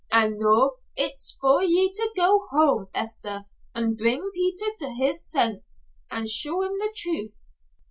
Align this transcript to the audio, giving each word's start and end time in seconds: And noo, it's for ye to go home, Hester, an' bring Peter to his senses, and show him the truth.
And 0.11 0.37
noo, 0.39 0.77
it's 0.95 1.37
for 1.39 1.61
ye 1.61 1.93
to 1.93 2.09
go 2.15 2.47
home, 2.49 2.87
Hester, 2.95 3.45
an' 3.75 3.93
bring 3.93 4.31
Peter 4.33 4.65
to 4.79 4.89
his 4.93 5.29
senses, 5.29 5.83
and 6.09 6.27
show 6.27 6.63
him 6.63 6.79
the 6.79 6.91
truth. 6.97 7.37